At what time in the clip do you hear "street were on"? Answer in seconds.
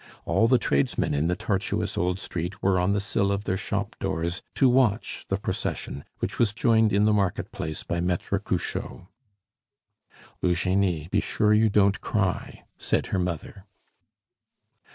2.19-2.93